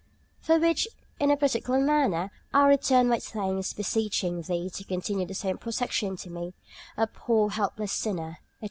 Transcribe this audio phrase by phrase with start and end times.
[0.39, 0.87] for which,
[1.19, 6.17] in a particular manner, I return my thanks, beseeching Thee to continue the same protection
[6.17, 6.55] to me,
[6.97, 8.43] a poor, helpless sinner," etc.